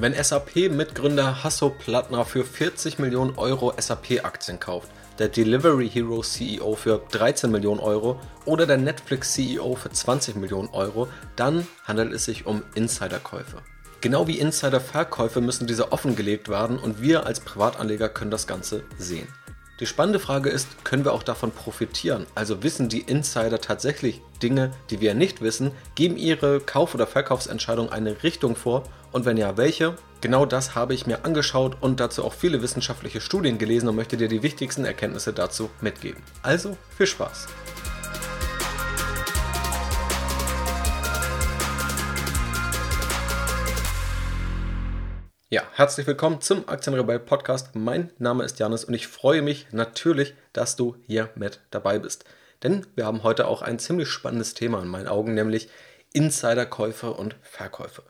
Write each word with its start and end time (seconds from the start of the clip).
Wenn 0.00 0.14
SAP-Mitgründer 0.14 1.42
Hasso 1.42 1.70
Plattner 1.70 2.24
für 2.24 2.44
40 2.44 3.00
Millionen 3.00 3.36
Euro 3.36 3.72
SAP-Aktien 3.76 4.60
kauft, 4.60 4.88
der 5.18 5.26
Delivery 5.26 5.90
Hero 5.90 6.22
CEO 6.22 6.76
für 6.76 7.02
13 7.10 7.50
Millionen 7.50 7.80
Euro 7.80 8.20
oder 8.44 8.64
der 8.64 8.76
Netflix 8.76 9.32
CEO 9.32 9.74
für 9.74 9.90
20 9.90 10.36
Millionen 10.36 10.68
Euro, 10.68 11.08
dann 11.34 11.66
handelt 11.82 12.12
es 12.12 12.26
sich 12.26 12.46
um 12.46 12.62
Insiderkäufe. 12.76 13.56
Genau 14.00 14.28
wie 14.28 14.38
Insiderverkäufe 14.38 15.40
müssen 15.40 15.66
diese 15.66 15.90
offengelegt 15.90 16.48
werden 16.48 16.78
und 16.78 17.02
wir 17.02 17.26
als 17.26 17.40
Privatanleger 17.40 18.08
können 18.08 18.30
das 18.30 18.46
Ganze 18.46 18.84
sehen. 18.98 19.26
Die 19.80 19.86
spannende 19.86 20.20
Frage 20.20 20.50
ist, 20.50 20.84
können 20.84 21.04
wir 21.04 21.12
auch 21.12 21.24
davon 21.24 21.50
profitieren? 21.50 22.26
Also 22.36 22.62
wissen 22.62 22.88
die 22.88 23.00
Insider 23.00 23.60
tatsächlich 23.60 24.20
Dinge, 24.40 24.70
die 24.90 25.00
wir 25.00 25.14
nicht 25.14 25.42
wissen, 25.42 25.72
geben 25.96 26.16
ihre 26.16 26.60
Kauf- 26.60 26.94
oder 26.94 27.08
Verkaufsentscheidung 27.08 27.90
eine 27.90 28.22
Richtung 28.22 28.54
vor 28.54 28.84
und 29.12 29.24
wenn 29.24 29.36
ja, 29.36 29.56
welche? 29.56 29.96
Genau 30.20 30.44
das 30.44 30.74
habe 30.74 30.94
ich 30.94 31.06
mir 31.06 31.24
angeschaut 31.24 31.76
und 31.80 32.00
dazu 32.00 32.24
auch 32.24 32.32
viele 32.32 32.62
wissenschaftliche 32.62 33.20
Studien 33.20 33.58
gelesen 33.58 33.88
und 33.88 33.96
möchte 33.96 34.16
dir 34.16 34.28
die 34.28 34.42
wichtigsten 34.42 34.84
Erkenntnisse 34.84 35.32
dazu 35.32 35.70
mitgeben. 35.80 36.22
Also 36.42 36.76
viel 36.96 37.06
Spaß! 37.06 37.46
Ja, 45.50 45.62
herzlich 45.72 46.06
willkommen 46.06 46.42
zum 46.42 46.68
Aktienrebell 46.68 47.20
Podcast. 47.20 47.74
Mein 47.74 48.10
Name 48.18 48.44
ist 48.44 48.58
Janis 48.58 48.84
und 48.84 48.92
ich 48.92 49.06
freue 49.06 49.40
mich 49.40 49.68
natürlich, 49.72 50.34
dass 50.52 50.76
du 50.76 50.96
hier 51.06 51.30
mit 51.36 51.60
dabei 51.70 51.98
bist. 51.98 52.26
Denn 52.62 52.86
wir 52.96 53.06
haben 53.06 53.22
heute 53.22 53.46
auch 53.46 53.62
ein 53.62 53.78
ziemlich 53.78 54.08
spannendes 54.08 54.52
Thema 54.52 54.82
in 54.82 54.88
meinen 54.88 55.08
Augen, 55.08 55.32
nämlich 55.32 55.70
Insiderkäufe 56.12 57.12
und 57.12 57.36
Verkäufe. 57.40 58.02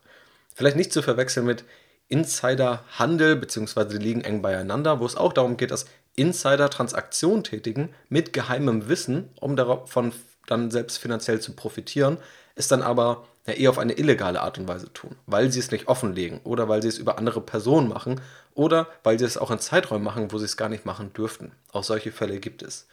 Vielleicht 0.59 0.77
nicht 0.77 0.93
zu 0.93 1.03
verwechseln 1.03 1.47
mit 1.47 1.62
Insiderhandel, 2.09 3.37
beziehungsweise 3.37 3.91
die 3.97 4.05
liegen 4.05 4.23
eng 4.23 4.43
beieinander, 4.43 4.98
wo 4.98 5.07
es 5.07 5.15
auch 5.15 5.33
darum 5.33 5.56
geht, 5.56 5.70
dass 5.70 5.87
Insider 6.17 6.69
Transaktionen 6.69 7.45
tätigen 7.45 7.95
mit 8.09 8.33
geheimem 8.33 8.89
Wissen, 8.89 9.28
um 9.41 9.55
davon 9.55 10.12
dann 10.48 10.73
selbst 10.73 10.98
finanziell 10.98 11.39
zu 11.39 11.53
profitieren, 11.53 12.19
ist 12.56 12.73
dann 12.73 12.83
aber 12.83 13.25
ja, 13.47 13.53
eher 13.53 13.70
auf 13.70 13.78
eine 13.78 13.92
illegale 13.92 14.41
Art 14.41 14.59
und 14.59 14.67
Weise 14.67 14.92
tun, 14.92 15.15
weil 15.27 15.53
sie 15.53 15.61
es 15.61 15.70
nicht 15.70 15.87
offenlegen 15.87 16.41
oder 16.42 16.69
weil 16.69 16.83
sie 16.83 16.89
es 16.89 16.98
über 16.98 17.19
andere 17.19 17.41
Personen 17.41 17.87
machen 17.87 18.20
oder 18.53 18.89
weil 19.05 19.17
sie 19.17 19.27
es 19.27 19.39
auch 19.39 19.53
in 19.53 19.61
Zeiträumen 19.61 20.03
machen, 20.03 20.33
wo 20.33 20.39
sie 20.39 20.45
es 20.47 20.56
gar 20.56 20.69
nicht 20.69 20.84
machen 20.84 21.12
dürften. 21.12 21.53
Auch 21.70 21.84
solche 21.84 22.11
Fälle 22.11 22.41
gibt 22.41 22.65
es. 22.65 22.89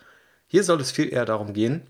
Hier 0.45 0.63
soll 0.63 0.81
es 0.81 0.91
viel 0.91 1.11
eher 1.11 1.25
darum 1.25 1.53
gehen, 1.53 1.87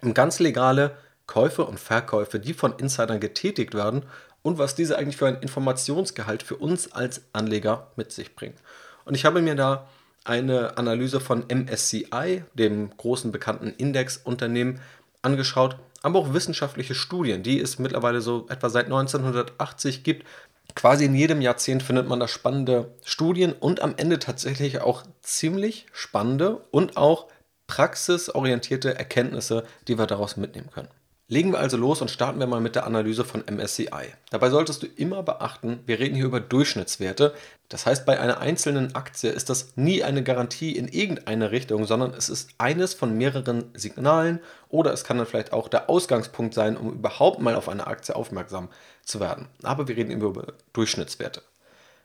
um 0.00 0.14
ganz 0.14 0.38
legale 0.38 0.96
Käufe 1.26 1.64
und 1.64 1.80
Verkäufe, 1.80 2.38
die 2.38 2.54
von 2.54 2.74
Insidern 2.78 3.18
getätigt 3.18 3.74
werden 3.74 4.04
und 4.42 4.58
was 4.58 4.74
diese 4.74 4.98
eigentlich 4.98 5.16
für 5.16 5.26
ein 5.26 5.40
Informationsgehalt 5.40 6.42
für 6.42 6.56
uns 6.56 6.92
als 6.92 7.22
Anleger 7.32 7.92
mit 7.96 8.12
sich 8.12 8.34
bringen. 8.34 8.56
Und 9.04 9.14
ich 9.14 9.24
habe 9.24 9.42
mir 9.42 9.54
da 9.54 9.88
eine 10.24 10.76
Analyse 10.76 11.20
von 11.20 11.44
MSCI, 11.48 12.44
dem 12.54 12.96
großen 12.96 13.32
bekannten 13.32 13.68
Indexunternehmen, 13.68 14.80
angeschaut, 15.22 15.76
aber 16.02 16.18
auch 16.18 16.34
wissenschaftliche 16.34 16.94
Studien, 16.94 17.42
die 17.42 17.60
es 17.60 17.78
mittlerweile 17.78 18.20
so 18.20 18.46
etwa 18.48 18.68
seit 18.68 18.86
1980 18.86 20.02
gibt. 20.02 20.26
Quasi 20.74 21.04
in 21.04 21.14
jedem 21.14 21.40
Jahrzehnt 21.40 21.82
findet 21.82 22.08
man 22.08 22.18
da 22.18 22.28
spannende 22.28 22.92
Studien 23.04 23.52
und 23.52 23.80
am 23.80 23.94
Ende 23.96 24.18
tatsächlich 24.18 24.80
auch 24.80 25.04
ziemlich 25.20 25.86
spannende 25.92 26.56
und 26.70 26.96
auch 26.96 27.28
praxisorientierte 27.66 28.96
Erkenntnisse, 28.96 29.64
die 29.86 29.98
wir 29.98 30.06
daraus 30.06 30.36
mitnehmen 30.36 30.70
können. 30.70 30.88
Legen 31.32 31.52
wir 31.52 31.60
also 31.60 31.78
los 31.78 32.02
und 32.02 32.10
starten 32.10 32.40
wir 32.40 32.46
mal 32.46 32.60
mit 32.60 32.74
der 32.74 32.84
Analyse 32.84 33.24
von 33.24 33.42
MSCI. 33.50 34.12
Dabei 34.28 34.50
solltest 34.50 34.82
du 34.82 34.86
immer 34.86 35.22
beachten, 35.22 35.80
wir 35.86 35.98
reden 35.98 36.14
hier 36.14 36.26
über 36.26 36.40
Durchschnittswerte. 36.40 37.32
Das 37.70 37.86
heißt, 37.86 38.04
bei 38.04 38.20
einer 38.20 38.40
einzelnen 38.40 38.94
Aktie 38.94 39.30
ist 39.30 39.48
das 39.48 39.74
nie 39.74 40.04
eine 40.04 40.22
Garantie 40.22 40.76
in 40.76 40.88
irgendeine 40.88 41.50
Richtung, 41.50 41.86
sondern 41.86 42.12
es 42.12 42.28
ist 42.28 42.50
eines 42.58 42.92
von 42.92 43.16
mehreren 43.16 43.70
Signalen 43.72 44.40
oder 44.68 44.92
es 44.92 45.04
kann 45.04 45.16
dann 45.16 45.26
vielleicht 45.26 45.54
auch 45.54 45.68
der 45.68 45.88
Ausgangspunkt 45.88 46.52
sein, 46.52 46.76
um 46.76 46.92
überhaupt 46.92 47.40
mal 47.40 47.54
auf 47.54 47.70
eine 47.70 47.86
Aktie 47.86 48.14
aufmerksam 48.14 48.68
zu 49.02 49.18
werden. 49.18 49.48
Aber 49.62 49.88
wir 49.88 49.96
reden 49.96 50.10
immer 50.10 50.26
über 50.26 50.52
Durchschnittswerte. 50.74 51.40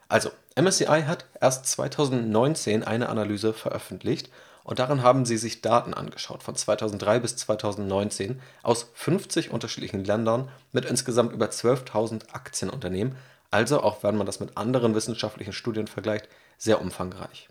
Also, 0.08 0.32
MSCI 0.56 1.04
hat 1.06 1.26
erst 1.42 1.66
2019 1.66 2.86
eine 2.86 3.10
Analyse 3.10 3.52
veröffentlicht 3.52 4.30
und 4.68 4.80
darin 4.80 5.02
haben 5.02 5.26
sie 5.26 5.38
sich 5.38 5.62
Daten 5.62 5.94
angeschaut 5.94 6.44
von 6.44 6.54
2003 6.54 7.20
bis 7.20 7.38
2019 7.38 8.42
aus 8.64 8.92
50 8.96 9.50
unterschiedlichen 9.50 10.04
Ländern 10.04 10.50
mit 10.74 10.84
insgesamt 10.84 11.32
über 11.32 11.46
12.000 11.46 12.34
Aktienunternehmen, 12.34 13.16
also 13.50 13.82
auch 13.82 14.04
wenn 14.04 14.18
man 14.18 14.26
das 14.26 14.42
mit 14.42 14.58
anderen 14.58 14.94
wissenschaftlichen 14.94 15.54
Studien 15.54 15.88
vergleicht, 15.88 16.28
sehr 16.58 16.82
umfangreich. 16.82 17.48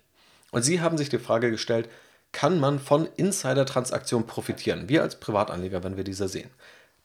Und 0.51 0.61
sie 0.61 0.79
haben 0.79 0.99
sich 0.99 1.09
die 1.09 1.17
Frage 1.17 1.49
gestellt, 1.49 1.89
kann 2.33 2.59
man 2.59 2.77
von 2.77 3.07
Insider-Transaktionen 3.17 4.27
profitieren, 4.27 4.87
wir 4.87 5.01
als 5.01 5.19
Privatanleger, 5.19 5.83
wenn 5.83 5.97
wir 5.97 6.03
diese 6.03 6.27
sehen. 6.27 6.51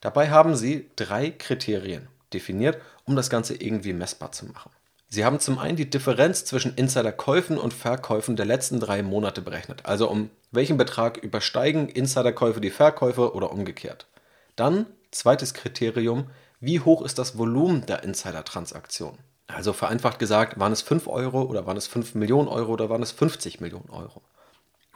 Dabei 0.03 0.29
haben 0.29 0.57
sie 0.57 0.91
drei 0.97 1.31
Kriterien 1.31 2.07
definiert, 2.35 2.79
um 3.07 3.17
das 3.17 3.31
Ganze 3.31 3.55
irgendwie 3.55 3.95
messbar 3.95 4.31
zu 4.33 4.45
machen. 4.45 4.71
Sie 5.13 5.27
haben 5.27 5.41
zum 5.41 5.59
einen 5.59 5.77
die 5.77 5.91
Differenz 5.91 6.47
zwischen 6.47 6.75
Insiderkäufen 6.75 7.59
und 7.59 7.75
Verkäufen 7.75 8.35
der 8.35 8.47
letzten 8.47 8.81
drei 8.81 9.03
Monate 9.03 9.43
berechnet, 9.43 9.85
also 9.85 10.09
um 10.09 10.31
welchen 10.53 10.79
Betrag 10.79 11.19
übersteigen 11.19 11.91
Insiderkäufe 11.91 12.63
die 12.63 12.71
Verkäufe 12.71 13.35
oder 13.35 13.53
umgekehrt. 13.53 14.07
Dann, 14.57 14.87
zweites 15.11 15.53
Kriterium, 15.53 16.31
wie 16.61 16.81
hoch 16.81 17.03
ist 17.03 17.19
das 17.19 17.37
Volumen 17.37 17.85
der 17.85 18.05
Insider-Transaktion? 18.05 19.19
Also 19.49 19.75
vereinfacht 19.75 20.19
gesagt, 20.19 20.59
waren 20.59 20.73
es 20.73 20.81
5 20.81 21.07
Euro 21.09 21.43
oder 21.43 21.67
waren 21.67 21.77
es 21.77 21.87
5 21.89 22.15
Millionen 22.15 22.49
Euro 22.49 22.73
oder 22.73 22.89
waren 22.89 23.03
es 23.03 23.13
50 23.13 23.61
Millionen 23.61 23.91
Euro? 23.91 24.23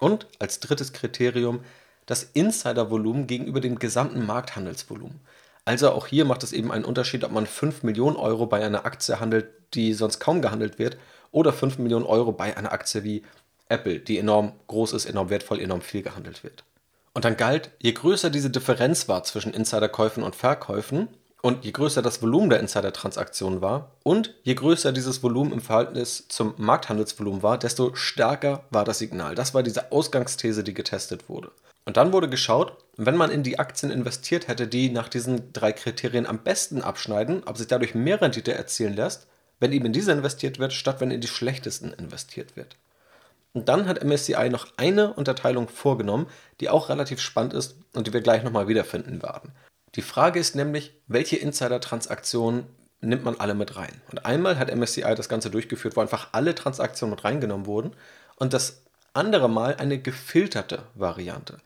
Und 0.01 0.29
als 0.39 0.61
drittes 0.61 0.95
Kriterium 0.95 1.61
das 2.07 2.23
Insidervolumen 2.23 3.27
gegenüber 3.27 3.61
dem 3.61 3.79
gesamten 3.79 4.25
Markthandelsvolumen. 4.25 5.21
Also 5.67 5.91
auch 5.91 6.07
hier 6.07 6.25
macht 6.25 6.45
es 6.45 6.53
eben 6.53 6.71
einen 6.71 6.85
Unterschied, 6.85 7.25
ob 7.25 7.33
man 7.33 7.45
5 7.45 7.83
Millionen 7.83 8.17
Euro 8.17 8.47
bei 8.47 8.65
einer 8.65 8.87
Aktie 8.87 9.19
handelt, 9.19 9.49
die 9.75 9.93
sonst 9.95 10.21
kaum 10.21 10.41
gehandelt 10.41 10.79
wird, 10.79 10.97
oder 11.33 11.53
5 11.53 11.79
Millionen 11.79 12.07
Euro 12.07 12.31
bei 12.33 12.57
einer 12.57 12.73
Aktie 12.73 13.03
wie 13.03 13.23
Apple, 13.69 13.99
die 13.99 14.17
enorm 14.17 14.53
groß 14.69 14.93
ist, 14.93 15.07
enorm 15.07 15.29
wertvoll, 15.29 15.61
enorm 15.61 15.81
viel 15.81 16.03
gehandelt 16.03 16.45
wird. 16.45 16.63
Und 17.15 17.25
dann 17.25 17.37
galt, 17.37 17.73
je 17.81 17.93
größer 17.93 18.31
diese 18.31 18.49
Differenz 18.49 19.09
war 19.09 19.25
zwischen 19.25 19.53
Insiderkäufen 19.53 20.23
und 20.23 20.37
Verkäufen 20.37 21.09
und 21.43 21.65
je 21.65 21.73
größer 21.73 22.01
das 22.01 22.23
Volumen 22.23 22.49
der 22.49 22.61
Insider-Transaktionen 22.61 23.61
war 23.61 23.91
und 24.05 24.35
je 24.45 24.55
größer 24.55 24.93
dieses 24.93 25.23
Volumen 25.25 25.51
im 25.51 25.61
Verhältnis 25.61 26.29
zum 26.29 26.55
Markthandelsvolumen 26.59 27.43
war, 27.43 27.59
desto 27.59 27.93
stärker 27.97 28.65
war 28.71 28.85
das 28.85 28.99
Signal. 28.99 29.35
Das 29.35 29.53
war 29.53 29.65
diese 29.65 29.91
Ausgangsthese, 29.91 30.63
die 30.63 30.75
getestet 30.75 31.29
wurde. 31.29 31.51
Und 31.87 31.97
dann 31.97 32.13
wurde 32.13 32.29
geschaut, 32.29 32.77
wenn 32.97 33.17
man 33.17 33.31
in 33.31 33.45
die 33.45 33.59
Aktien 33.59 33.93
investiert 33.93 34.49
hätte, 34.49 34.67
die 34.67 34.91
nach 34.91 35.09
diesen 35.09 35.53
drei 35.53 35.73
Kriterien 35.73 36.27
am 36.27 36.43
besten 36.43 36.83
abschneiden, 36.83 37.45
ob 37.47 37.57
sich 37.57 37.69
dadurch 37.69 37.95
mehr 37.95 38.21
Rendite 38.21 38.53
erzielen 38.53 38.95
lässt, 38.95 39.29
wenn 39.61 39.73
eben 39.73 39.87
in 39.87 39.93
diese 39.93 40.13
investiert 40.13 40.59
wird, 40.59 40.73
statt 40.73 41.01
wenn 41.01 41.13
in 41.13 41.21
die 41.21 41.29
schlechtesten 41.29 41.93
investiert 41.93 42.57
wird. 42.57 42.77
Und 43.53 43.69
dann 43.69 43.87
hat 43.87 44.05
MSCI 44.05 44.51
noch 44.51 44.67
eine 44.77 45.15
Unterteilung 45.15 45.69
vorgenommen, 45.69 46.27
die 46.61 46.69
auch 46.69 46.89
relativ 46.91 47.21
spannend 47.21 47.55
ist 47.55 47.77
und 47.95 48.07
die 48.07 48.13
wir 48.13 48.21
gleich 48.21 48.43
nochmal 48.43 48.69
wiederfinden 48.69 49.23
werden. 49.23 49.53
Die 49.95 50.03
Frage 50.03 50.41
ist 50.41 50.57
nämlich, 50.57 50.93
welche 51.07 51.37
Insider-Transaktionen 51.37 52.67
nimmt 53.01 53.25
man 53.25 53.37
alle 53.37 53.55
mit 53.55 53.77
rein? 53.77 54.03
Und 54.11 54.27
einmal 54.27 54.59
hat 54.59 54.75
MSCI 54.75 55.15
das 55.15 55.29
Ganze 55.29 55.51
durchgeführt, 55.51 55.97
wo 55.97 56.01
einfach 56.01 56.29
alle 56.33 56.55
Transaktionen 56.55 57.15
mit 57.15 57.25
reingenommen 57.25 57.67
wurden 57.67 57.93
und 58.37 58.53
das 58.53 58.83
andere 59.15 59.49
Mal 59.49 59.77
eine 59.77 59.99
gefilterte 59.99 60.83
Variante. 60.95 61.59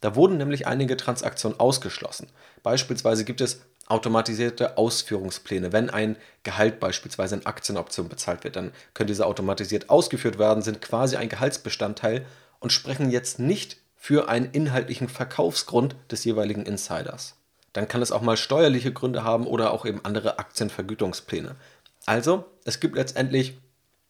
Da 0.00 0.14
wurden 0.14 0.36
nämlich 0.36 0.66
einige 0.66 0.96
Transaktionen 0.96 1.58
ausgeschlossen. 1.58 2.28
Beispielsweise 2.62 3.24
gibt 3.24 3.40
es 3.40 3.62
automatisierte 3.86 4.76
Ausführungspläne. 4.76 5.72
Wenn 5.72 5.90
ein 5.90 6.16
Gehalt 6.42 6.78
beispielsweise 6.78 7.36
in 7.36 7.46
Aktienoptionen 7.46 8.10
bezahlt 8.10 8.44
wird, 8.44 8.56
dann 8.56 8.72
können 8.94 9.08
diese 9.08 9.26
automatisiert 9.26 9.88
ausgeführt 9.90 10.38
werden, 10.38 10.62
sind 10.62 10.82
quasi 10.82 11.16
ein 11.16 11.28
Gehaltsbestandteil 11.28 12.26
und 12.60 12.72
sprechen 12.72 13.10
jetzt 13.10 13.38
nicht 13.38 13.78
für 13.96 14.28
einen 14.28 14.50
inhaltlichen 14.52 15.08
Verkaufsgrund 15.08 15.96
des 16.10 16.24
jeweiligen 16.24 16.64
Insiders. 16.64 17.36
Dann 17.72 17.88
kann 17.88 18.02
es 18.02 18.12
auch 18.12 18.22
mal 18.22 18.36
steuerliche 18.36 18.92
Gründe 18.92 19.24
haben 19.24 19.46
oder 19.46 19.72
auch 19.72 19.84
eben 19.84 20.04
andere 20.04 20.38
Aktienvergütungspläne. 20.38 21.56
Also, 22.06 22.44
es 22.64 22.80
gibt 22.80 22.96
letztendlich 22.96 23.58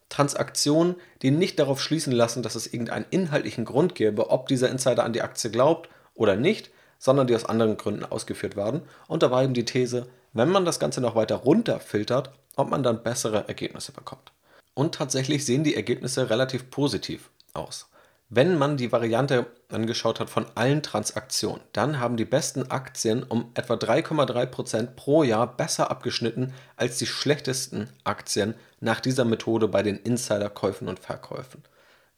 Transaktionen, 0.09 0.97
die 1.23 1.31
nicht 1.31 1.59
darauf 1.59 1.81
schließen 1.81 2.13
lassen, 2.13 2.43
dass 2.43 2.55
es 2.55 2.73
irgendeinen 2.73 3.07
inhaltlichen 3.11 3.65
Grund 3.65 3.95
gäbe, 3.95 4.31
ob 4.31 4.49
dieser 4.49 4.71
Insider 4.71 5.05
an 5.05 5.13
die 5.13 5.23
Aktie 5.23 5.51
glaubt 5.51 5.89
oder 6.15 6.37
nicht, 6.37 6.71
sondern 6.99 7.27
die 7.27 7.35
aus 7.35 7.45
anderen 7.45 7.77
Gründen 7.77 8.05
ausgeführt 8.05 8.57
werden. 8.57 8.83
Und 9.07 9.23
da 9.23 9.31
war 9.31 9.43
eben 9.45 9.55
die 9.55 9.65
These, 9.65 10.09
wenn 10.33 10.49
man 10.49 10.65
das 10.65 10.81
Ganze 10.81 11.01
noch 11.01 11.15
weiter 11.15 11.37
runterfiltert, 11.37 12.33
ob 12.57 12.71
man 12.71 12.83
dann 12.83 13.03
bessere 13.03 13.47
Ergebnisse 13.49 13.93
bekommt. 13.93 14.33
Und 14.75 14.95
tatsächlich 14.95 15.45
sehen 15.45 15.65
die 15.65 15.77
Ergebnisse 15.77 16.31
relativ 16.31 16.71
positiv 16.71 17.31
aus. 17.53 17.89
Wenn 18.31 18.59
man 18.59 18.77
die 18.77 18.93
Variante 18.93 19.47
angeschaut 19.71 20.21
hat 20.21 20.29
von 20.29 20.45
allen 20.55 20.83
Transaktionen, 20.83 21.63
dann 21.73 21.99
haben 21.99 22.19
die 22.19 22.27
besten 22.27 22.71
Aktien 22.71 23.23
um 23.23 23.51
etwa 23.55 23.75
3,3% 23.75 24.89
pro 24.97 25.23
Jahr 25.23 25.57
besser 25.57 25.91
abgeschnitten 25.91 26.53
als 26.77 26.99
die 26.99 27.07
schlechtesten 27.07 27.89
Aktien 28.05 28.55
nach 28.81 29.01
dieser 29.01 29.25
Methode 29.25 29.67
bei 29.67 29.83
den 29.83 29.97
Insiderkäufen 29.97 30.89
und 30.89 30.99
Verkäufen. 30.99 31.63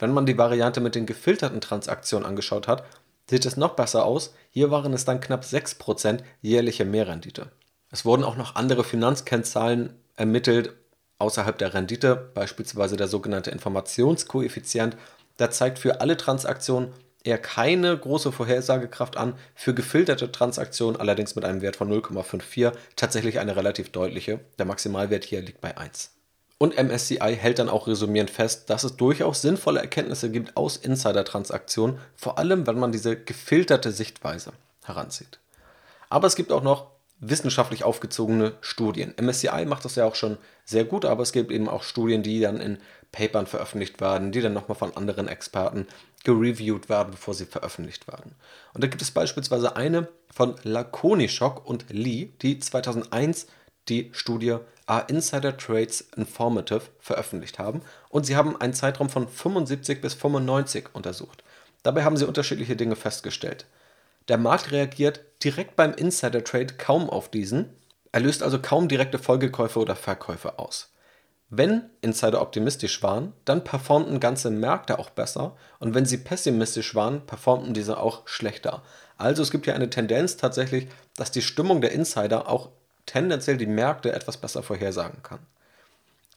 Wenn 0.00 0.12
man 0.12 0.26
die 0.26 0.36
Variante 0.36 0.80
mit 0.80 0.96
den 0.96 1.06
gefilterten 1.06 1.60
Transaktionen 1.60 2.26
angeschaut 2.26 2.66
hat, 2.66 2.84
sieht 3.28 3.46
es 3.46 3.56
noch 3.56 3.76
besser 3.76 4.04
aus. 4.04 4.34
Hier 4.50 4.72
waren 4.72 4.92
es 4.92 5.04
dann 5.04 5.20
knapp 5.20 5.44
6% 5.44 6.24
jährliche 6.42 6.84
Mehrrendite. 6.84 7.52
Es 7.92 8.04
wurden 8.04 8.24
auch 8.24 8.36
noch 8.36 8.56
andere 8.56 8.82
Finanzkennzahlen 8.82 9.94
ermittelt 10.16 10.72
außerhalb 11.20 11.56
der 11.58 11.74
Rendite, 11.74 12.16
beispielsweise 12.34 12.96
der 12.96 13.06
sogenannte 13.06 13.50
Informationskoeffizient 13.50 14.96
der 15.40 15.50
zeigt 15.50 15.78
für 15.78 16.00
alle 16.00 16.16
Transaktionen 16.16 16.92
eher 17.24 17.38
keine 17.38 17.96
große 17.96 18.32
Vorhersagekraft 18.32 19.16
an, 19.16 19.34
für 19.54 19.74
gefilterte 19.74 20.32
Transaktionen 20.32 20.98
allerdings 20.98 21.34
mit 21.34 21.44
einem 21.44 21.60
Wert 21.60 21.76
von 21.76 21.90
0,54 21.90 22.72
tatsächlich 22.96 23.38
eine 23.38 23.56
relativ 23.56 23.90
deutliche. 23.90 24.40
Der 24.58 24.66
Maximalwert 24.66 25.24
hier 25.24 25.42
liegt 25.42 25.60
bei 25.60 25.76
1. 25.76 26.12
Und 26.58 26.76
MSCI 26.76 27.36
hält 27.38 27.58
dann 27.58 27.70
auch 27.70 27.86
resümierend 27.86 28.30
fest, 28.30 28.68
dass 28.68 28.84
es 28.84 28.96
durchaus 28.96 29.40
sinnvolle 29.40 29.80
Erkenntnisse 29.80 30.30
gibt 30.30 30.56
aus 30.56 30.76
Insider-Transaktionen, 30.76 31.98
vor 32.14 32.38
allem 32.38 32.66
wenn 32.66 32.78
man 32.78 32.92
diese 32.92 33.16
gefilterte 33.16 33.92
Sichtweise 33.92 34.52
heranzieht. 34.84 35.38
Aber 36.10 36.26
es 36.26 36.36
gibt 36.36 36.52
auch 36.52 36.62
noch 36.62 36.88
wissenschaftlich 37.20 37.84
aufgezogene 37.84 38.54
Studien. 38.60 39.14
MSCI 39.20 39.66
macht 39.66 39.84
das 39.84 39.94
ja 39.94 40.06
auch 40.06 40.14
schon 40.14 40.38
sehr 40.64 40.84
gut, 40.84 41.04
aber 41.04 41.22
es 41.22 41.32
gibt 41.32 41.52
eben 41.52 41.68
auch 41.68 41.82
Studien, 41.82 42.22
die 42.22 42.40
dann 42.40 42.60
in 42.60 42.78
Papern 43.12 43.46
veröffentlicht 43.46 44.00
werden, 44.00 44.32
die 44.32 44.40
dann 44.40 44.54
nochmal 44.54 44.76
von 44.76 44.96
anderen 44.96 45.28
Experten 45.28 45.86
gereviewt 46.24 46.88
werden, 46.88 47.10
bevor 47.12 47.34
sie 47.34 47.46
veröffentlicht 47.46 48.08
werden. 48.08 48.34
Und 48.72 48.82
da 48.82 48.88
gibt 48.88 49.02
es 49.02 49.10
beispielsweise 49.10 49.76
eine 49.76 50.08
von 50.32 50.56
Lakonishok 50.62 51.66
und 51.66 51.86
Lee, 51.90 52.30
die 52.40 52.58
2001 52.58 53.46
die 53.88 54.10
Studie 54.12 54.56
Are 54.86 55.04
Insider 55.08 55.56
Trades 55.56 56.00
Informative 56.16 56.82
veröffentlicht 56.98 57.58
haben 57.58 57.82
und 58.08 58.26
sie 58.26 58.36
haben 58.36 58.60
einen 58.60 58.74
Zeitraum 58.74 59.08
von 59.08 59.28
75 59.28 60.00
bis 60.00 60.14
95 60.14 60.88
untersucht. 60.94 61.44
Dabei 61.82 62.04
haben 62.04 62.16
sie 62.16 62.26
unterschiedliche 62.26 62.76
Dinge 62.76 62.96
festgestellt. 62.96 63.66
Der 64.30 64.38
Markt 64.38 64.70
reagiert 64.70 65.22
direkt 65.42 65.74
beim 65.74 65.92
Insider 65.92 66.44
Trade 66.44 66.74
kaum 66.78 67.10
auf 67.10 67.32
diesen, 67.32 67.74
er 68.12 68.20
löst 68.20 68.44
also 68.44 68.60
kaum 68.60 68.86
direkte 68.86 69.18
Folgekäufe 69.18 69.80
oder 69.80 69.96
Verkäufe 69.96 70.60
aus. 70.60 70.92
Wenn 71.48 71.90
Insider 72.00 72.40
optimistisch 72.40 73.02
waren, 73.02 73.32
dann 73.44 73.64
performten 73.64 74.20
ganze 74.20 74.50
Märkte 74.50 75.00
auch 75.00 75.10
besser 75.10 75.56
und 75.80 75.96
wenn 75.96 76.06
sie 76.06 76.18
pessimistisch 76.18 76.94
waren, 76.94 77.26
performten 77.26 77.74
diese 77.74 77.98
auch 77.98 78.22
schlechter. 78.28 78.84
Also 79.18 79.42
es 79.42 79.50
gibt 79.50 79.64
hier 79.64 79.74
eine 79.74 79.90
Tendenz 79.90 80.36
tatsächlich, 80.36 80.86
dass 81.16 81.32
die 81.32 81.42
Stimmung 81.42 81.80
der 81.80 81.90
Insider 81.90 82.48
auch 82.48 82.68
tendenziell 83.06 83.56
die 83.56 83.66
Märkte 83.66 84.12
etwas 84.12 84.36
besser 84.36 84.62
vorhersagen 84.62 85.24
kann. 85.24 85.40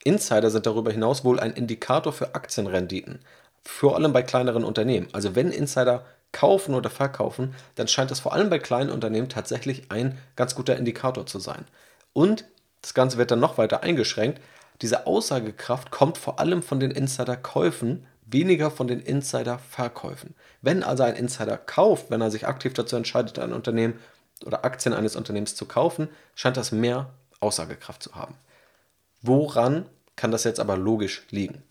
Insider 0.04 0.50
sind 0.50 0.66
darüber 0.66 0.92
hinaus 0.92 1.24
wohl 1.24 1.40
ein 1.40 1.54
Indikator 1.54 2.12
für 2.12 2.34
Aktienrenditen, 2.34 3.20
vor 3.62 3.96
allem 3.96 4.14
bei 4.14 4.24
kleineren 4.24 4.64
Unternehmen. 4.64 5.10
Also 5.12 5.36
wenn 5.36 5.52
Insider 5.52 6.04
kaufen 6.34 6.76
oder 6.76 6.90
verkaufen, 6.90 7.56
dann 7.76 7.88
scheint 7.88 8.12
das 8.12 8.20
vor 8.20 8.34
allem 8.34 8.50
bei 8.50 8.60
kleinen 8.60 8.90
Unternehmen 8.90 9.30
tatsächlich 9.30 9.90
ein 9.90 10.18
ganz 10.36 10.56
guter 10.56 10.76
Indikator 10.76 11.26
zu 11.26 11.40
sein. 11.40 11.66
Und 12.12 12.44
das 12.82 12.94
Ganze 12.94 13.18
wird 13.18 13.32
dann 13.32 13.40
noch 13.40 13.58
weiter 13.58 13.84
eingeschränkt, 13.84 14.42
diese 14.82 15.08
Aussagekraft 15.08 15.92
kommt 15.92 16.18
vor 16.18 16.40
allem 16.40 16.62
von 16.62 16.80
den 16.80 16.92
Insiderkäufen, 16.92 18.06
weniger 18.26 18.72
von 18.72 18.88
den 18.88 19.00
Insiderverkäufen. 19.00 20.34
Wenn 20.62 20.84
also 20.84 21.04
ein 21.04 21.16
Insider 21.16 21.58
kauft, 21.58 22.10
wenn 22.10 22.22
er 22.22 22.32
sich 22.32 22.48
aktiv 22.48 22.74
dazu 22.74 22.96
entscheidet, 22.96 23.40
ein 23.40 23.54
Unternehmen 23.54 24.00
oder 24.46 24.66
Aktien 24.66 24.94
eines 24.94 25.16
Unternehmens 25.16 25.56
zu 25.56 25.66
kaufen, 25.66 26.10
scheint 26.36 26.58
das 26.58 26.72
mehr 26.72 27.12
Aussagekraft 27.40 28.04
zu 28.04 28.16
haben. 28.16 28.36
Woran 29.22 29.86
kann 30.16 30.32
das 30.32 30.44
jetzt 30.44 30.60
aber 30.60 30.76
logisch 30.76 31.24
liegen? 31.30 31.64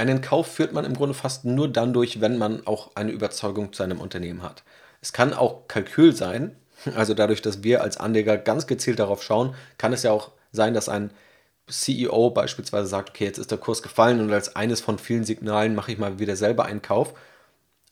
Einen 0.00 0.22
Kauf 0.22 0.46
führt 0.46 0.72
man 0.72 0.86
im 0.86 0.94
Grunde 0.94 1.12
fast 1.12 1.44
nur 1.44 1.68
dann 1.68 1.92
durch, 1.92 2.22
wenn 2.22 2.38
man 2.38 2.66
auch 2.66 2.92
eine 2.94 3.10
Überzeugung 3.10 3.74
zu 3.74 3.82
einem 3.82 4.00
Unternehmen 4.00 4.42
hat. 4.42 4.62
Es 5.02 5.12
kann 5.12 5.34
auch 5.34 5.68
Kalkül 5.68 6.16
sein, 6.16 6.56
also 6.96 7.12
dadurch, 7.12 7.42
dass 7.42 7.62
wir 7.64 7.82
als 7.82 7.98
Anleger 7.98 8.38
ganz 8.38 8.66
gezielt 8.66 8.98
darauf 8.98 9.22
schauen, 9.22 9.54
kann 9.76 9.92
es 9.92 10.02
ja 10.02 10.10
auch 10.10 10.30
sein, 10.52 10.72
dass 10.72 10.88
ein 10.88 11.10
CEO 11.68 12.30
beispielsweise 12.30 12.86
sagt, 12.88 13.10
okay, 13.10 13.26
jetzt 13.26 13.36
ist 13.36 13.50
der 13.50 13.58
Kurs 13.58 13.82
gefallen 13.82 14.20
und 14.20 14.32
als 14.32 14.56
eines 14.56 14.80
von 14.80 14.98
vielen 14.98 15.24
Signalen 15.24 15.74
mache 15.74 15.92
ich 15.92 15.98
mal 15.98 16.18
wieder 16.18 16.34
selber 16.34 16.64
einen 16.64 16.80
Kauf. 16.80 17.12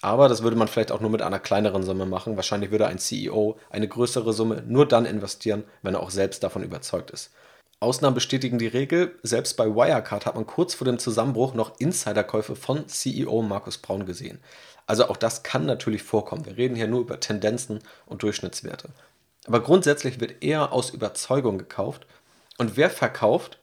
Aber 0.01 0.31
das 0.31 0.43
würde 0.43 0.57
man 0.57 0.69
vielleicht 0.69 0.93
auch 0.93 1.03
nur 1.03 1.11
mit 1.11 1.21
einer 1.21 1.39
kleineren 1.39 1.83
Summe 1.83 2.07
machen. 2.07 2.37
Wahrscheinlich 2.37 2.71
würde 2.71 2.87
ein 2.87 2.99
CEO 2.99 3.59
eine 3.69 3.87
größere 3.87 4.33
Summe 4.33 4.63
nur 4.67 4.89
dann 4.89 5.05
investieren, 5.05 5.65
wenn 5.83 5.93
er 5.93 6.03
auch 6.03 6.11
selbst 6.11 6.43
davon 6.43 6.63
überzeugt 6.63 7.11
ist. 7.11 7.33
Ausnahmen 7.81 8.15
bestätigen 8.15 8.59
die 8.59 8.67
Regel. 8.67 9.17
Selbst 9.23 9.57
bei 9.57 9.67
Wirecard 9.67 10.27
hat 10.27 10.35
man 10.35 10.47
kurz 10.47 10.75
vor 10.75 10.85
dem 10.85 10.99
Zusammenbruch 10.99 11.55
noch 11.55 11.79
Insiderkäufe 11.79 12.57
von 12.57 12.89
CEO 12.89 13.43
Markus 13.43 13.79
Braun 13.79 14.05
gesehen. 14.05 14.41
Also 14.87 15.09
auch 15.09 15.17
das 15.17 15.45
kann 15.45 15.65
natürlich 15.65 16.03
vorkommen. 16.03 16.45
Wir 16.45 16.57
reden 16.57 16.75
hier 16.75 16.89
nur 16.89 17.01
über 17.01 17.21
Tendenzen 17.21 17.81
und 18.07 18.23
Durchschnittswerte. 18.23 18.89
Aber 19.47 19.63
grundsätzlich 19.63 20.19
wird 20.19 20.43
eher 20.43 20.73
aus 20.73 20.91
Überzeugung 20.91 21.57
gekauft. 21.57 22.07
Und 22.57 22.77
wer 22.77 22.91
verkauft, 22.91 23.59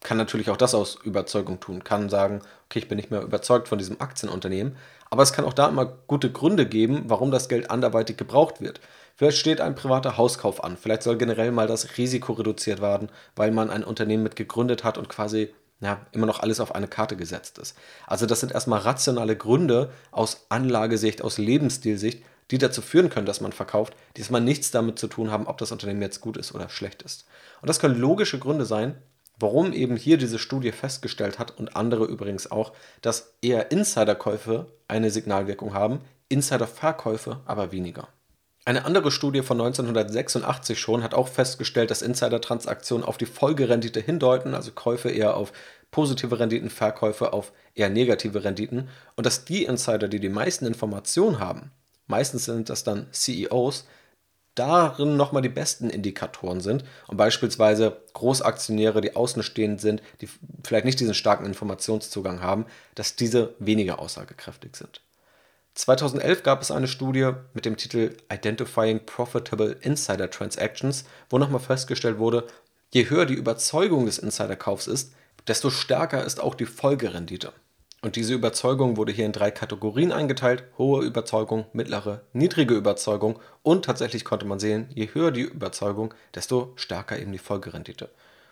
kann 0.00 0.16
natürlich 0.16 0.48
auch 0.48 0.56
das 0.56 0.74
aus 0.74 0.96
Überzeugung 1.04 1.60
tun, 1.60 1.84
kann 1.84 2.08
sagen, 2.08 2.40
okay, 2.66 2.78
ich 2.78 2.88
bin 2.88 2.96
nicht 2.96 3.10
mehr 3.10 3.20
überzeugt 3.20 3.68
von 3.68 3.78
diesem 3.78 4.00
Aktienunternehmen, 4.00 4.76
aber 5.10 5.22
es 5.22 5.32
kann 5.32 5.44
auch 5.44 5.52
da 5.52 5.68
immer 5.68 5.86
gute 6.06 6.30
Gründe 6.30 6.66
geben, 6.66 7.04
warum 7.06 7.30
das 7.30 7.48
Geld 7.48 7.70
anderweitig 7.70 8.16
gebraucht 8.16 8.60
wird. 8.60 8.80
Vielleicht 9.18 9.38
steht 9.38 9.60
ein 9.60 9.74
privater 9.74 10.16
Hauskauf 10.16 10.62
an, 10.62 10.76
vielleicht 10.76 11.02
soll 11.02 11.18
generell 11.18 11.50
mal 11.50 11.66
das 11.66 11.98
Risiko 11.98 12.34
reduziert 12.34 12.80
werden, 12.80 13.08
weil 13.34 13.50
man 13.50 13.68
ein 13.68 13.82
Unternehmen 13.82 14.22
mit 14.22 14.36
gegründet 14.36 14.84
hat 14.84 14.96
und 14.96 15.08
quasi 15.08 15.52
ja, 15.80 16.06
immer 16.12 16.26
noch 16.26 16.38
alles 16.38 16.60
auf 16.60 16.72
eine 16.72 16.86
Karte 16.86 17.16
gesetzt 17.16 17.58
ist. 17.58 17.76
Also 18.06 18.26
das 18.26 18.38
sind 18.38 18.52
erstmal 18.52 18.78
rationale 18.78 19.36
Gründe 19.36 19.90
aus 20.12 20.46
Anlagesicht, 20.50 21.20
aus 21.22 21.36
Lebensstilsicht, 21.36 22.22
die 22.52 22.58
dazu 22.58 22.80
führen 22.80 23.10
können, 23.10 23.26
dass 23.26 23.40
man 23.40 23.50
verkauft, 23.50 23.94
die 24.16 24.20
erstmal 24.20 24.40
nichts 24.40 24.70
damit 24.70 25.00
zu 25.00 25.08
tun 25.08 25.32
haben, 25.32 25.48
ob 25.48 25.58
das 25.58 25.72
Unternehmen 25.72 26.00
jetzt 26.00 26.20
gut 26.20 26.36
ist 26.36 26.54
oder 26.54 26.68
schlecht 26.68 27.02
ist. 27.02 27.26
Und 27.60 27.68
das 27.68 27.80
können 27.80 27.98
logische 27.98 28.38
Gründe 28.38 28.66
sein, 28.66 28.94
Warum 29.40 29.72
eben 29.72 29.94
hier 29.94 30.18
diese 30.18 30.40
Studie 30.40 30.72
festgestellt 30.72 31.38
hat 31.38 31.56
und 31.56 31.76
andere 31.76 32.06
übrigens 32.06 32.50
auch, 32.50 32.72
dass 33.02 33.34
eher 33.40 33.70
Insiderkäufe 33.70 34.66
eine 34.88 35.12
Signalwirkung 35.12 35.74
haben, 35.74 36.00
Insiderverkäufe 36.28 37.38
aber 37.46 37.70
weniger. 37.70 38.08
Eine 38.68 38.84
andere 38.84 39.10
Studie 39.10 39.40
von 39.40 39.58
1986 39.58 40.78
schon 40.78 41.02
hat 41.02 41.14
auch 41.14 41.28
festgestellt, 41.28 41.90
dass 41.90 42.02
Insider-Transaktionen 42.02 43.02
auf 43.02 43.16
die 43.16 43.24
Folgerendite 43.24 43.98
hindeuten, 43.98 44.54
also 44.54 44.72
Käufe 44.72 45.08
eher 45.08 45.38
auf 45.38 45.54
positive 45.90 46.38
Renditen, 46.38 46.68
Verkäufe 46.68 47.32
auf 47.32 47.54
eher 47.74 47.88
negative 47.88 48.44
Renditen 48.44 48.90
und 49.16 49.24
dass 49.24 49.46
die 49.46 49.64
Insider, 49.64 50.06
die 50.06 50.20
die 50.20 50.28
meisten 50.28 50.66
Informationen 50.66 51.38
haben, 51.38 51.70
meistens 52.08 52.44
sind 52.44 52.68
das 52.68 52.84
dann 52.84 53.06
CEOs, 53.10 53.86
darin 54.54 55.16
nochmal 55.16 55.40
die 55.40 55.48
besten 55.48 55.88
Indikatoren 55.88 56.60
sind 56.60 56.84
und 57.06 57.16
beispielsweise 57.16 58.02
Großaktionäre, 58.12 59.00
die 59.00 59.16
außenstehend 59.16 59.80
sind, 59.80 60.02
die 60.20 60.28
vielleicht 60.62 60.84
nicht 60.84 61.00
diesen 61.00 61.14
starken 61.14 61.46
Informationszugang 61.46 62.42
haben, 62.42 62.66
dass 62.94 63.16
diese 63.16 63.54
weniger 63.60 63.98
aussagekräftig 63.98 64.76
sind. 64.76 65.00
2011 65.78 66.42
gab 66.42 66.60
es 66.60 66.72
eine 66.72 66.88
Studie 66.88 67.30
mit 67.54 67.64
dem 67.64 67.76
Titel 67.76 68.16
Identifying 68.32 69.06
Profitable 69.06 69.76
Insider 69.80 70.28
Transactions, 70.28 71.04
wo 71.30 71.38
nochmal 71.38 71.60
festgestellt 71.60 72.18
wurde, 72.18 72.48
je 72.90 73.08
höher 73.08 73.26
die 73.26 73.34
Überzeugung 73.34 74.06
des 74.06 74.18
Insiderkaufs 74.18 74.88
ist, 74.88 75.14
desto 75.46 75.70
stärker 75.70 76.24
ist 76.24 76.40
auch 76.40 76.56
die 76.56 76.66
Folgerendite. 76.66 77.52
Und 78.02 78.16
diese 78.16 78.34
Überzeugung 78.34 78.96
wurde 78.96 79.12
hier 79.12 79.24
in 79.24 79.32
drei 79.32 79.52
Kategorien 79.52 80.10
eingeteilt: 80.10 80.64
hohe 80.78 81.04
Überzeugung, 81.04 81.66
mittlere, 81.72 82.22
niedrige 82.32 82.74
Überzeugung 82.74 83.38
und 83.62 83.84
tatsächlich 83.84 84.24
konnte 84.24 84.46
man 84.46 84.58
sehen, 84.58 84.88
je 84.92 85.08
höher 85.12 85.30
die 85.30 85.42
Überzeugung, 85.42 86.12
desto 86.34 86.72
stärker 86.74 87.20
eben 87.20 87.30
die 87.30 87.38
Folgerendite. 87.38 88.10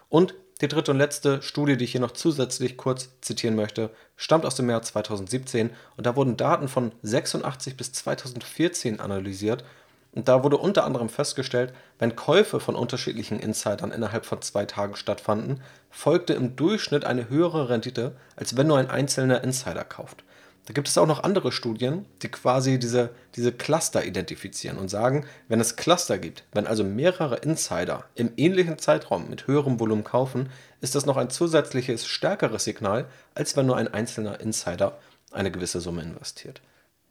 Und 0.08 0.34
die 0.60 0.68
dritte 0.68 0.90
und 0.90 0.98
letzte 0.98 1.42
Studie, 1.42 1.76
die 1.76 1.84
ich 1.84 1.92
hier 1.92 2.00
noch 2.00 2.12
zusätzlich 2.12 2.76
kurz 2.76 3.10
zitieren 3.20 3.56
möchte, 3.56 3.90
stammt 4.16 4.46
aus 4.46 4.54
dem 4.54 4.70
Jahr 4.70 4.82
2017 4.82 5.70
und 5.96 6.06
da 6.06 6.16
wurden 6.16 6.36
Daten 6.36 6.68
von 6.68 6.92
86 7.02 7.76
bis 7.76 7.92
2014 7.92 9.00
analysiert 9.00 9.64
und 10.12 10.28
da 10.28 10.42
wurde 10.42 10.56
unter 10.56 10.84
anderem 10.84 11.10
festgestellt, 11.10 11.74
wenn 11.98 12.16
Käufe 12.16 12.58
von 12.58 12.74
unterschiedlichen 12.74 13.38
Insidern 13.38 13.92
innerhalb 13.92 14.24
von 14.24 14.40
zwei 14.40 14.64
Tagen 14.64 14.96
stattfanden, 14.96 15.60
folgte 15.90 16.32
im 16.32 16.56
Durchschnitt 16.56 17.04
eine 17.04 17.28
höhere 17.28 17.68
Rendite, 17.68 18.16
als 18.34 18.56
wenn 18.56 18.66
nur 18.66 18.78
ein 18.78 18.88
einzelner 18.88 19.44
Insider 19.44 19.84
kauft. 19.84 20.24
Da 20.66 20.72
gibt 20.72 20.88
es 20.88 20.98
auch 20.98 21.06
noch 21.06 21.22
andere 21.22 21.52
Studien, 21.52 22.06
die 22.22 22.28
quasi 22.28 22.78
diese, 22.78 23.10
diese 23.36 23.52
Cluster 23.52 24.04
identifizieren 24.04 24.78
und 24.78 24.88
sagen, 24.88 25.24
wenn 25.48 25.60
es 25.60 25.76
Cluster 25.76 26.18
gibt, 26.18 26.42
wenn 26.52 26.66
also 26.66 26.82
mehrere 26.82 27.36
Insider 27.36 28.04
im 28.16 28.32
ähnlichen 28.36 28.78
Zeitraum 28.78 29.30
mit 29.30 29.46
höherem 29.46 29.78
Volumen 29.78 30.02
kaufen, 30.02 30.50
ist 30.80 30.96
das 30.96 31.06
noch 31.06 31.16
ein 31.16 31.30
zusätzliches, 31.30 32.06
stärkeres 32.06 32.64
Signal, 32.64 33.06
als 33.34 33.56
wenn 33.56 33.66
nur 33.66 33.76
ein 33.76 33.92
einzelner 33.94 34.40
Insider 34.40 34.98
eine 35.30 35.52
gewisse 35.52 35.80
Summe 35.80 36.02
investiert. 36.02 36.60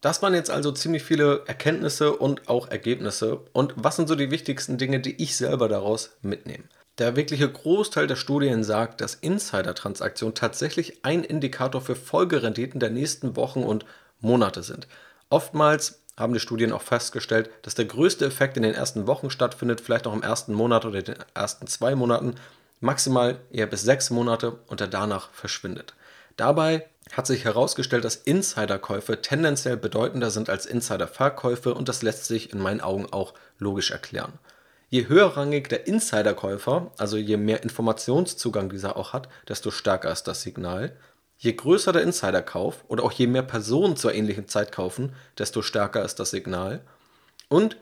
Das 0.02 0.22
waren 0.22 0.34
jetzt 0.34 0.52
also 0.52 0.74
ziemlich 0.74 1.04
viele 1.04 1.44
Erkenntnisse 1.48 2.16
und 2.16 2.50
auch 2.50 2.70
Ergebnisse. 2.70 3.40
Und 3.54 3.74
was 3.78 3.96
sind 3.96 4.10
so 4.10 4.16
die 4.16 4.32
wichtigsten 4.32 4.78
Dinge, 4.78 5.00
die 5.00 5.22
ich 5.24 5.38
selber 5.38 5.70
daraus 5.70 6.12
mitnehme? 6.22 6.66
Der 6.98 7.18
wirkliche 7.18 7.52
Großteil 7.52 8.08
der 8.08 8.16
Studien 8.16 8.64
sagt, 8.64 9.02
dass 9.02 9.16
Insider-Transaktionen 9.16 10.34
tatsächlich 10.34 11.04
ein 11.04 11.26
Indikator 11.26 11.82
für 11.82 11.96
Folgerenditen 11.96 12.80
der 12.80 12.90
nächsten 12.90 13.36
Wochen 13.36 13.64
und 13.64 13.86
Monate 14.22 14.64
sind. 14.64 14.88
Oftmals 15.30 16.02
haben 16.16 16.34
die 16.34 16.40
Studien 16.40 16.72
auch 16.72 16.82
festgestellt, 16.82 17.50
dass 17.64 17.76
der 17.76 17.84
größte 17.84 18.26
Effekt 18.26 18.56
in 18.56 18.64
den 18.64 18.74
ersten 18.74 19.08
Wochen 19.08 19.30
stattfindet, 19.30 19.82
vielleicht 19.82 20.08
auch 20.08 20.14
im 20.14 20.24
ersten 20.24 20.54
Monat 20.54 20.86
oder 20.86 21.02
den 21.02 21.18
ersten 21.34 21.68
zwei 21.68 21.96
Monaten, 21.96 22.36
maximal 22.80 23.40
eher 23.52 23.68
bis 23.68 23.82
sechs 23.82 24.10
Monate 24.10 24.54
und 24.68 24.80
der 24.80 24.88
danach 24.88 25.30
verschwindet. 25.34 25.96
Dabei 26.38 26.88
hat 27.12 27.28
sich 27.28 27.44
herausgestellt, 27.44 28.06
dass 28.06 28.16
Insiderkäufe 28.16 29.22
tendenziell 29.22 29.76
bedeutender 29.76 30.32
sind 30.32 30.50
als 30.50 30.66
Insiderverkäufe 30.66 31.74
und 31.74 31.90
das 31.90 32.02
lässt 32.02 32.26
sich 32.26 32.54
in 32.54 32.60
meinen 32.60 32.82
Augen 32.82 33.08
auch 33.12 33.34
logisch 33.60 33.92
erklären. 33.92 34.40
Je 34.96 35.10
höherrangig 35.10 35.68
der 35.68 35.88
Insiderkäufer, 35.88 36.90
also 36.98 37.18
je 37.18 37.36
mehr 37.36 37.64
Informationszugang 37.64 38.70
dieser 38.70 38.96
auch 38.96 39.12
hat, 39.12 39.28
desto 39.50 39.70
stärker 39.70 40.10
ist 40.10 40.24
das 40.24 40.42
Signal. 40.42 40.96
Je 41.38 41.52
größer 41.52 41.92
der 41.92 42.04
Insiderkauf 42.04 42.86
oder 42.88 43.04
auch 43.04 43.12
je 43.12 43.28
mehr 43.28 43.44
Personen 43.44 43.98
zur 43.98 44.14
ähnlichen 44.14 44.48
Zeit 44.48 44.72
kaufen, 44.72 45.14
desto 45.38 45.62
stärker 45.62 46.06
ist 46.06 46.22
das 46.22 46.30
Signal. 46.30 46.80
Und 47.50 47.76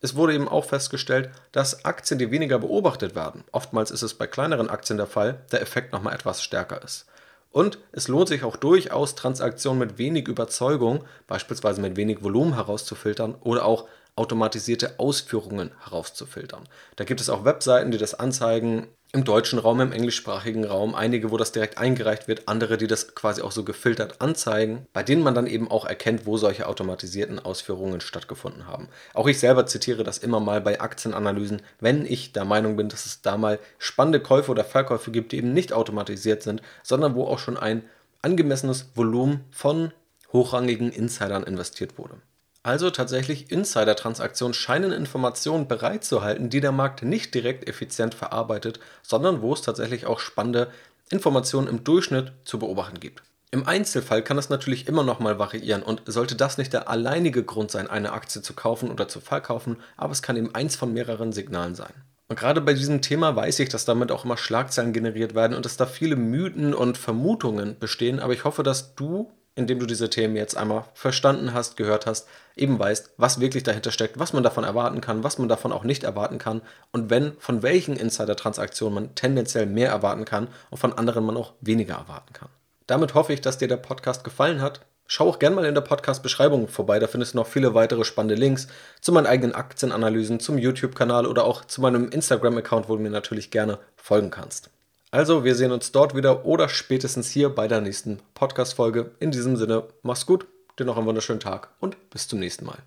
es 0.00 0.16
wurde 0.16 0.32
eben 0.32 0.48
auch 0.48 0.64
festgestellt, 0.64 1.28
dass 1.52 1.84
Aktien, 1.84 2.18
die 2.18 2.30
weniger 2.30 2.58
beobachtet 2.58 3.14
werden, 3.14 3.44
oftmals 3.52 3.90
ist 3.90 4.00
es 4.00 4.14
bei 4.14 4.26
kleineren 4.26 4.70
Aktien 4.70 4.96
der 4.96 5.06
Fall, 5.06 5.44
der 5.52 5.60
Effekt 5.60 5.92
nochmal 5.92 6.14
etwas 6.14 6.42
stärker 6.42 6.82
ist. 6.82 7.04
Und 7.50 7.78
es 7.92 8.08
lohnt 8.08 8.28
sich 8.28 8.42
auch 8.42 8.56
durchaus, 8.56 9.14
Transaktionen 9.14 9.78
mit 9.78 9.98
wenig 9.98 10.28
Überzeugung, 10.28 11.04
beispielsweise 11.26 11.82
mit 11.82 11.96
wenig 11.96 12.24
Volumen 12.24 12.54
herauszufiltern 12.54 13.34
oder 13.42 13.66
auch 13.66 13.86
automatisierte 14.16 14.98
Ausführungen 14.98 15.72
herauszufiltern. 15.82 16.64
Da 16.96 17.04
gibt 17.04 17.20
es 17.20 17.28
auch 17.28 17.44
Webseiten, 17.44 17.90
die 17.90 17.98
das 17.98 18.14
anzeigen, 18.14 18.88
im 19.14 19.22
deutschen 19.22 19.60
Raum, 19.60 19.80
im 19.80 19.92
englischsprachigen 19.92 20.64
Raum, 20.64 20.96
einige, 20.96 21.30
wo 21.30 21.36
das 21.36 21.52
direkt 21.52 21.78
eingereicht 21.78 22.26
wird, 22.26 22.48
andere, 22.48 22.76
die 22.76 22.88
das 22.88 23.14
quasi 23.14 23.42
auch 23.42 23.52
so 23.52 23.62
gefiltert 23.62 24.20
anzeigen, 24.20 24.88
bei 24.92 25.04
denen 25.04 25.22
man 25.22 25.36
dann 25.36 25.46
eben 25.46 25.70
auch 25.70 25.84
erkennt, 25.84 26.26
wo 26.26 26.36
solche 26.36 26.66
automatisierten 26.66 27.38
Ausführungen 27.38 28.00
stattgefunden 28.00 28.66
haben. 28.66 28.88
Auch 29.14 29.28
ich 29.28 29.38
selber 29.38 29.66
zitiere 29.66 30.02
das 30.02 30.18
immer 30.18 30.40
mal 30.40 30.60
bei 30.60 30.80
Aktienanalysen, 30.80 31.62
wenn 31.78 32.04
ich 32.04 32.32
der 32.32 32.44
Meinung 32.44 32.76
bin, 32.76 32.88
dass 32.88 33.06
es 33.06 33.22
da 33.22 33.36
mal 33.36 33.60
spannende 33.78 34.18
Käufe 34.18 34.50
oder 34.50 34.64
Verkäufe 34.64 35.12
gibt, 35.12 35.30
die 35.30 35.38
eben 35.38 35.52
nicht 35.52 35.72
automatisiert 35.72 36.42
sind, 36.42 36.60
sondern 36.82 37.14
wo 37.14 37.24
auch 37.24 37.38
schon 37.38 37.56
ein 37.56 37.84
angemessenes 38.20 38.90
Volumen 38.96 39.44
von 39.52 39.92
hochrangigen 40.32 40.90
Insidern 40.90 41.44
investiert 41.44 41.98
wurde. 41.98 42.16
Also 42.64 42.88
tatsächlich 42.88 43.52
Insider-Transaktionen 43.52 44.54
scheinen 44.54 44.90
Informationen 44.90 45.68
bereitzuhalten, 45.68 46.48
die 46.48 46.62
der 46.62 46.72
Markt 46.72 47.02
nicht 47.02 47.34
direkt 47.34 47.68
effizient 47.68 48.14
verarbeitet, 48.14 48.80
sondern 49.02 49.42
wo 49.42 49.52
es 49.52 49.60
tatsächlich 49.60 50.06
auch 50.06 50.18
spannende 50.18 50.70
Informationen 51.10 51.68
im 51.68 51.84
Durchschnitt 51.84 52.32
zu 52.44 52.58
beobachten 52.58 53.00
gibt. 53.00 53.22
Im 53.50 53.68
Einzelfall 53.68 54.24
kann 54.24 54.38
es 54.38 54.48
natürlich 54.48 54.88
immer 54.88 55.04
noch 55.04 55.20
mal 55.20 55.38
variieren 55.38 55.82
und 55.82 56.02
sollte 56.06 56.36
das 56.36 56.56
nicht 56.56 56.72
der 56.72 56.88
alleinige 56.88 57.44
Grund 57.44 57.70
sein, 57.70 57.86
eine 57.86 58.12
Aktie 58.12 58.40
zu 58.40 58.54
kaufen 58.54 58.90
oder 58.90 59.08
zu 59.08 59.20
verkaufen, 59.20 59.76
aber 59.98 60.12
es 60.12 60.22
kann 60.22 60.38
eben 60.38 60.54
eins 60.54 60.74
von 60.74 60.94
mehreren 60.94 61.32
Signalen 61.32 61.74
sein. 61.74 61.92
Und 62.28 62.38
gerade 62.38 62.62
bei 62.62 62.72
diesem 62.72 63.02
Thema 63.02 63.36
weiß 63.36 63.58
ich, 63.58 63.68
dass 63.68 63.84
damit 63.84 64.10
auch 64.10 64.24
immer 64.24 64.38
Schlagzeilen 64.38 64.94
generiert 64.94 65.34
werden 65.34 65.54
und 65.54 65.66
dass 65.66 65.76
da 65.76 65.84
viele 65.84 66.16
Mythen 66.16 66.72
und 66.72 66.96
Vermutungen 66.96 67.78
bestehen, 67.78 68.20
aber 68.20 68.32
ich 68.32 68.44
hoffe, 68.44 68.62
dass 68.62 68.94
du 68.94 69.30
indem 69.56 69.78
du 69.78 69.86
diese 69.86 70.10
Themen 70.10 70.36
jetzt 70.36 70.56
einmal 70.56 70.84
verstanden 70.94 71.54
hast, 71.54 71.76
gehört 71.76 72.06
hast, 72.06 72.26
eben 72.56 72.78
weißt, 72.78 73.14
was 73.16 73.40
wirklich 73.40 73.62
dahinter 73.62 73.90
steckt, 73.90 74.18
was 74.18 74.32
man 74.32 74.42
davon 74.42 74.64
erwarten 74.64 75.00
kann, 75.00 75.22
was 75.22 75.38
man 75.38 75.48
davon 75.48 75.72
auch 75.72 75.84
nicht 75.84 76.04
erwarten 76.04 76.38
kann 76.38 76.62
und 76.92 77.10
wenn, 77.10 77.32
von 77.38 77.62
welchen 77.62 77.96
Insider-Transaktionen 77.96 78.94
man 78.94 79.14
tendenziell 79.14 79.66
mehr 79.66 79.90
erwarten 79.90 80.24
kann 80.24 80.48
und 80.70 80.78
von 80.78 80.92
anderen 80.92 81.24
man 81.24 81.36
auch 81.36 81.52
weniger 81.60 81.94
erwarten 81.94 82.32
kann. 82.32 82.48
Damit 82.86 83.14
hoffe 83.14 83.32
ich, 83.32 83.40
dass 83.40 83.58
dir 83.58 83.68
der 83.68 83.76
Podcast 83.76 84.24
gefallen 84.24 84.60
hat. 84.60 84.80
Schau 85.06 85.28
auch 85.28 85.38
gerne 85.38 85.56
mal 85.56 85.64
in 85.66 85.74
der 85.74 85.82
Podcast-Beschreibung 85.82 86.66
vorbei, 86.68 86.98
da 86.98 87.06
findest 87.06 87.34
du 87.34 87.38
noch 87.38 87.46
viele 87.46 87.74
weitere 87.74 88.04
spannende 88.04 88.34
Links 88.34 88.68
zu 89.00 89.12
meinen 89.12 89.26
eigenen 89.26 89.54
Aktienanalysen, 89.54 90.40
zum 90.40 90.58
YouTube-Kanal 90.58 91.26
oder 91.26 91.44
auch 91.44 91.64
zu 91.64 91.80
meinem 91.80 92.08
Instagram-Account, 92.08 92.88
wo 92.88 92.96
du 92.96 93.02
mir 93.02 93.10
natürlich 93.10 93.50
gerne 93.50 93.78
folgen 93.96 94.30
kannst. 94.30 94.70
Also, 95.14 95.44
wir 95.44 95.54
sehen 95.54 95.70
uns 95.70 95.92
dort 95.92 96.16
wieder 96.16 96.44
oder 96.44 96.68
spätestens 96.68 97.30
hier 97.30 97.48
bei 97.48 97.68
der 97.68 97.80
nächsten 97.80 98.18
Podcast-Folge. 98.34 99.12
In 99.20 99.30
diesem 99.30 99.56
Sinne, 99.56 99.84
mach's 100.02 100.26
gut, 100.26 100.48
dir 100.76 100.84
noch 100.84 100.96
einen 100.96 101.06
wunderschönen 101.06 101.38
Tag 101.38 101.68
und 101.78 102.10
bis 102.10 102.26
zum 102.26 102.40
nächsten 102.40 102.64
Mal. 102.64 102.78